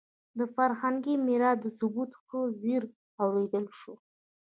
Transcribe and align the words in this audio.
د 0.37 0.39
فرهنګي 0.55 1.15
میراث 1.25 1.57
د 1.63 1.65
ثبت 1.79 2.11
ښه 2.23 2.39
زېری 2.61 2.89
واورېدل 3.17 3.65
شو. 3.79 3.93